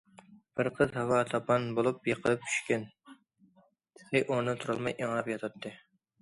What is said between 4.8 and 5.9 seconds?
ئىڭراپ ياتاتتى.